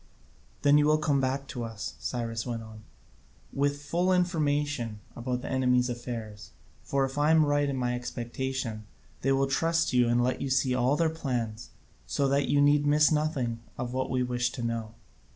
"Then 0.63 0.79
you 0.79 0.87
will 0.87 0.97
come 0.97 1.21
back 1.21 1.47
to 1.49 1.63
us," 1.63 1.93
Cyrus 1.99 2.43
went 2.43 2.63
on, 2.63 2.81
"with 3.53 3.83
full 3.83 4.11
information 4.11 4.99
about 5.15 5.43
the 5.43 5.51
enemy's 5.51 5.89
affairs; 5.91 6.49
for, 6.81 7.05
if 7.05 7.19
I 7.19 7.29
am 7.29 7.45
right 7.45 7.69
in 7.69 7.75
my 7.77 7.93
expectation, 7.93 8.87
they 9.21 9.31
will 9.31 9.45
trust 9.45 9.93
you 9.93 10.07
and 10.09 10.23
let 10.23 10.41
you 10.41 10.49
see 10.49 10.73
all 10.73 10.95
their 10.95 11.11
plans, 11.11 11.69
so 12.07 12.27
that 12.29 12.47
you 12.49 12.63
need 12.63 12.87
miss 12.87 13.11
nothing 13.11 13.59
of 13.77 13.93
what 13.93 14.09
we 14.09 14.23
wish 14.23 14.49
to 14.53 14.63
know." 14.63 14.95